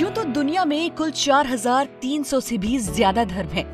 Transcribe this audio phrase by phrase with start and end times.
[0.00, 3.64] यूँ तो दुनिया में कुल 4,300 से भी ज़्यादा धर्म हैं।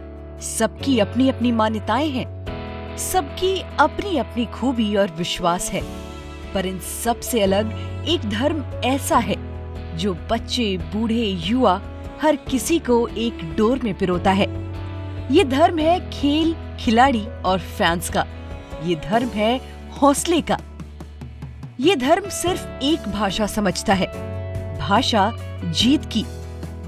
[0.40, 5.82] सबकी अपनी अपनी मान्यताएँ हैं। सबकी अपनी अपनी खूबी और विश्वास है।
[6.54, 7.70] पर इन सबसे अलग
[8.08, 9.36] एक धर्म ऐसा है
[9.98, 11.80] जो बच्चे बूढ़े युवा
[12.22, 14.46] हर किसी को एक डोर में पिरोता है।
[15.32, 18.26] ये धर्म है खेल खिलाड़ी और फैंस का।
[18.84, 19.60] ये धर्म है
[20.02, 20.58] हौसले का।
[21.80, 24.37] ये धर्म सिर्फ़ एक भाषा समझता है।
[24.88, 25.32] भाषा
[25.72, 26.24] जीत की,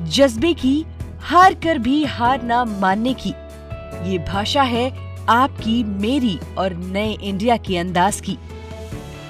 [0.09, 0.85] जज्बे की,
[1.21, 3.33] हार कर भी हार ना मानने की।
[4.11, 4.85] ये भाषा है
[5.29, 8.37] आपकी, मेरी और नए इंडिया के अंदाज की।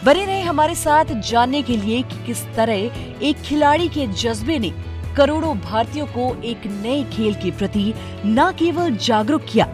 [0.04, 4.70] बने रहे हमारे साथ जानने के लिए कि किस तरह एक खिलाड़ी के जज्बे ने
[5.16, 7.92] करोड़ों भारतीयों को एक नए खेल के प्रति
[8.26, 9.66] न केवल जागरूक किया,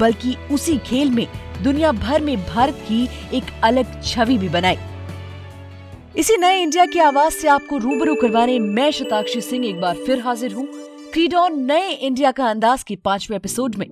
[0.00, 1.26] बल्कि उसी खेल में
[1.62, 4.78] दुनिया भर में भारत की एक अलग छवि भी बनाई।
[6.16, 10.20] इसी नए इंडिया की आवाज़ से आपको रूबरू करवाने मैं शताक्षी सिंह एक बार फिर
[10.20, 10.66] हाजिर हूँ
[11.12, 13.86] क्रीडॉन नए इंडिया का अंदाज के पांचवे एपिसोड में।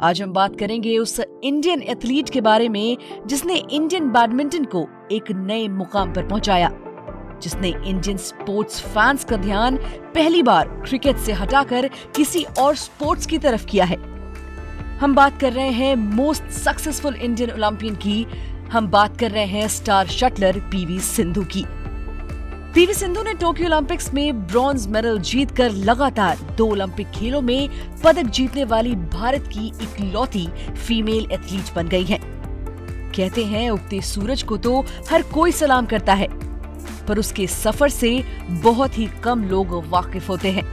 [0.00, 5.30] आज हम बात करेंगे उस इंडियन एथलीट के बारे में जिसने इंडियन बैडमिंटन को एक
[5.32, 6.70] नए मुकाम पर पहुँचाया,
[7.42, 9.76] जिसने इंडियन स्पोर्ट्स फैंस का ध्यान
[10.14, 14.08] पहली बार क्रिकेट से हटाकर किसी और स्पोर्ट्स की तरफ़ किया है।
[15.00, 18.26] हम बात कर रहे हैं मोस्ट सक्सेसफुल इंडियन ओलंपियन की
[18.72, 21.64] हम बात कर रहे हैं स्टार शटलर पीवी सिंधु की।
[22.74, 27.68] पीवी सिंधु ने टोक्यो ओलंपिक्स में ब्रॉन्ज मेडल जीतकर लगातार दो ओलंपिक खेलों में
[28.04, 30.46] पदक जीतने वाली भारत की इकलौती
[30.86, 32.20] फीमेल एथलीट बन गई हैं।
[33.16, 36.28] कहते हैं, उगते सूरज को तो हर कोई सलाम करता है,
[37.08, 38.22] पर उसके सफ़र से
[38.62, 40.64] बहुत ही कम लोग वाकिफ होते हैं।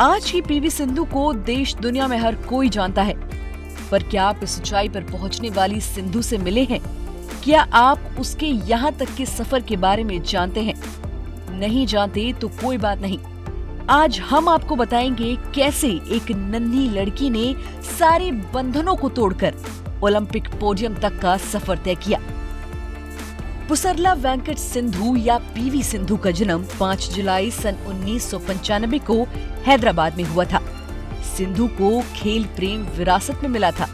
[0.00, 3.27] आज ही पीवी सिंधु को देश दुनिया में हर कोई जानता है।
[3.90, 6.80] पर क्या आप इस ऊंचाई पर पहुँचने वाली सिंधु से मिले हैं?
[7.44, 10.74] क्या आप उसके यहाँ तक के सफ़र के बारे में जानते हैं?
[11.58, 13.18] नहीं जानते तो कोई बात नहीं।
[13.90, 17.54] आज हम आपको बताएँगे कैसे एक नन्ही लड़की ने
[17.98, 19.54] सारे बंधनों को तोड़कर
[20.02, 22.20] ओलंपिक पोडियम तक का सफ़र तय किया।
[23.68, 29.24] पुसरला वेंकट सिंधु या पीवी सिंधु का जन्म 5 जुलाई सन उन्नीस सौ पंचानबे को
[29.66, 30.60] हैदराबाद में हुआ था।
[31.28, 33.88] सिंधु को खेल प्रेम विरासत में मिला था।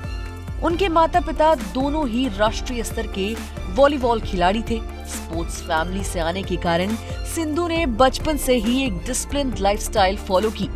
[0.64, 3.34] उनके माता पिता दोनों ही राष्ट्रीय स्तर के
[3.74, 6.94] वॉलीबॉल खिलाड़ी थे। स्पोर्ट्स फैमिली से आने के कारण
[7.34, 10.68] सिंधु ने बचपन से ही एक डिसिप्लिन लाइफस्टाइल फॉलो की,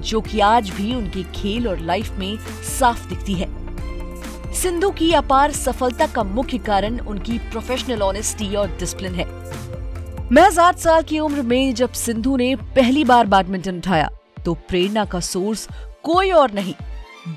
[0.00, 2.36] जो कि आज भी उनके खेल और लाइफ में
[2.78, 3.48] साफ़ दिखती है।
[4.54, 9.26] सिंधु की अपार सफलता का मुख्य कारण उनकी प्रोफेशनल ऑनेस्टी और डिसिप्लिन है।
[10.32, 14.10] महज आठ साल की उम्र में जब सिंधु ने पहली बार बैडमिंटन उठाया
[14.46, 15.68] तो प्रेरणा का सोर्स
[16.04, 16.74] कोई और नहीं,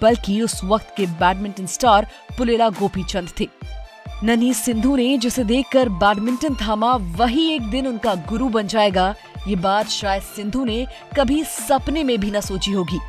[0.01, 3.47] बल्कि उस वक्त के बैडमिंटन स्टार पुलेला गोपीचंद थे।
[4.23, 9.13] ननी सिंधु ने जिसे देखकर बैडमिंटन थामा वही एक दिन उनका गुरु बन जाएगा,
[9.47, 10.85] ये बात शायद सिंधु ने
[11.17, 12.99] कभी सपने में भी न सोची होगी।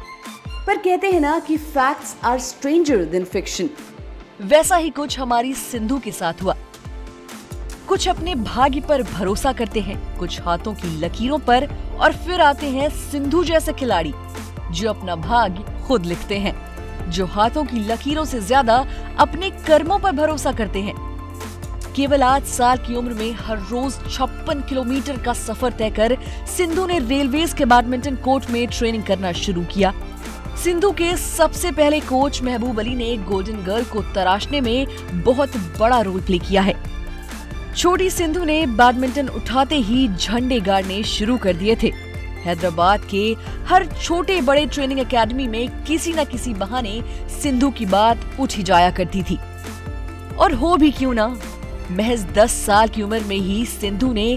[0.67, 3.71] पर कहते हैं ना कि facts are stranger than fiction
[4.41, 6.57] वैसा ही कुछ हमारी सिंधु के साथ हुआ।
[7.91, 11.67] कुछ अपने भाग्य पर भरोसा करते हैं, कुछ हाथों की लकीरों पर,
[11.99, 14.13] और फिर आते हैं सिंधु जैसे खिलाड़ी,
[14.73, 16.53] जो अपना भाग्य खुद लिखते हैं,
[17.11, 18.77] जो हाथों की लकीरों से ज़्यादा
[19.19, 20.95] अपने कर्मों पर भरोसा करते हैं।
[21.97, 26.17] केवल आठ साल की उम्र में हर रोज छप्पन किलोमीटर का सफ़र तय कर
[26.57, 29.93] सिंधु ने रेलवे के बैडमिंटन कोर्ट में ट्रेनिंग करना शुरू किया।
[30.65, 34.87] सिंधु के सबसे पहले कोच महबूब अली ने गोल्डन गर्ल को तराशने में
[35.25, 36.75] बहुत बड़ा रोल प्ले किया है।
[37.81, 41.91] छोटी सिंधु ने बैडमिंटन उठाते ही झंडे गाड़ने शुरू कर दिए थे।
[42.45, 43.23] हैदराबाद के
[43.69, 47.01] हर छोटे बड़े ट्रेनिंग एकेडमी में किसी न किसी बहाने
[47.33, 49.39] सिंधु की बात उठ ही जाया करती थी।
[50.37, 51.27] और हो भी क्यों ना,
[51.91, 54.37] महज 10 साल की उम्र में ही सिंधु ने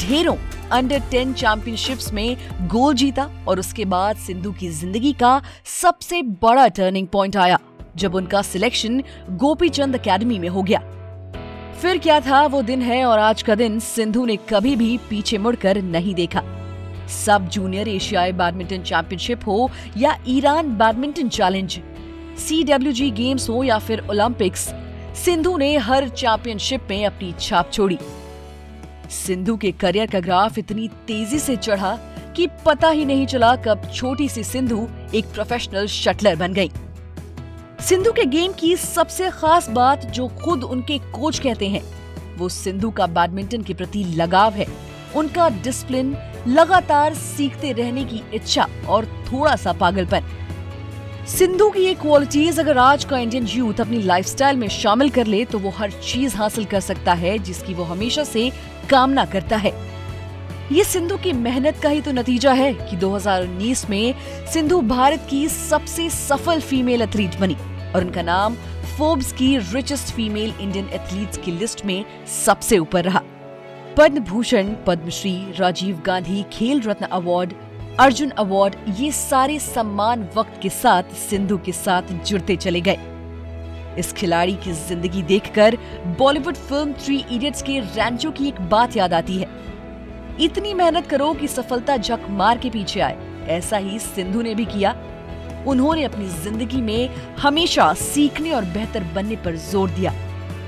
[0.00, 0.36] ढेरों
[0.72, 2.36] अंडर 10 चैंपियनशिप्स में
[2.68, 5.40] गोल्ड जीता और उसके बाद सिंधु की ज़िंदगी का
[5.80, 7.58] सबसे बड़ा टर्निंग पॉइंट आया,
[7.96, 10.90] जब उनका सिलेक्शन गोपीचंद एकेडमी में हो गया।
[11.84, 12.40] फिर क्या था?
[12.46, 16.42] वो दिन है और आज का दिन सिंधु ने कभी भी पीछे मुड़कर नहीं देखा।
[17.08, 21.78] सब जूनियर एशियाई बैडमिंटन चैंपियनशिप हो या Iran badminton challenge
[22.38, 24.60] C W G games हो या फिर ओलंपिक्स
[25.24, 27.98] सिंधु ने हर चैंपियनशिप में अपनी छाप छोड़ी।
[29.10, 31.96] सिंधु के करियर का ग्राफ इतनी तेज़ी से चढ़ा
[32.36, 36.70] कि पता ही नहीं चला कब छोटी सी सिंधु एक प्रोफेशनल शटलर बन गई।
[37.84, 41.82] सिंधु के गेम की सबसे खास बात जो खुद उनके कोच कहते हैं,
[42.36, 44.66] वो सिंधु का बैडमिंटन के प्रति लगाव है।
[45.16, 46.16] उनका डिसिप्लिन
[46.48, 50.24] लगातार सीखते रहने की इच्छा और थोड़ा सा पागलपन।
[51.28, 55.44] सिंधु की ये क्वालिटीज अगर आज का इंडियन यूथ अपनी लाइफस्टाइल में शामिल कर ले
[55.44, 58.50] तो वो हर चीज़ हासिल कर सकता है, जिसकी वो हमेशा से
[58.90, 59.72] कामना करता है।
[60.72, 64.14] ये सिंधु की मेहनत का ही तो नतीजा है कि 2019 में
[64.52, 67.56] सिंधु भारत की सबसे सफल फीमेल एथलीट बनी।
[67.94, 68.54] और उनका नाम
[68.98, 72.04] फोर्ब्स की रिचेस्ट फीमेल इंडियन एथलीट्स की लिस्ट में
[72.34, 73.22] सबसे ऊपर रहा।
[73.96, 77.52] पद्म भूषण पद्मश्री राजीव गांधी खेल रत्न अवार्ड
[78.00, 82.98] अर्जुन अवार्ड ये सारे सम्मान वक्त के साथ, सिंधु के साथ जुड़ते चले गए।
[83.98, 85.76] इस खिलाड़ी की ज़िंदगी देखकर
[86.18, 89.48] बॉलीवुड फ़िल्म थ्री इडियट्स के रैंचो की एक बात याद आती है।
[90.40, 94.64] इतनी मेहनत करो कि सफलता झक मार के पीछे आए। ऐसा ही सिंधु ने भी
[94.64, 94.94] किया।
[95.66, 97.08] उन्होंने अपनी ज़िंदगी में
[97.38, 100.12] हमेशा सीखने और बेहतर बनने पर ज़ोर दिया।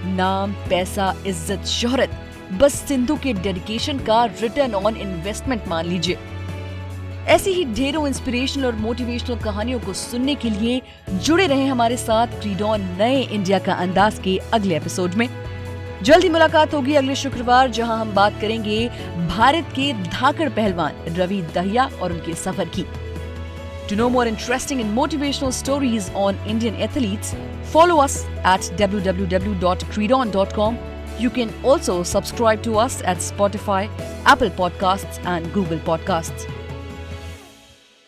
[0.06, 2.10] नाम, पैसा, इज़्ज़त, शोहरत,
[2.52, 6.18] बस सिंधु के डेडिकेशन का रिटर्न ऑन इन्वेस्टमेंट मान लीजिए।
[7.28, 12.40] ऐसी ही ढेरों इंस्पिरेशनल और मोटिवेशनल कहानियों को सुनने के लिए जुड़े रहे हमारे साथ
[12.40, 15.28] क्रीडॉन नए इंडिया का अंदाज के अगले एपिसोड में।
[16.02, 18.88] जल्दी मुलाकात होगी अगले शुक्रवार, जहाँ हम बात करेंगे
[19.28, 22.84] भारत के धाकड़ पहलवान रवि दहिया और उनके सफ़र की।
[23.88, 30.78] To know more interesting and motivational stories on Indian athletes, follow us at www.credon.com.
[31.18, 33.88] You can also subscribe to us at Spotify,
[34.24, 36.50] Apple Podcasts, and Google Podcasts.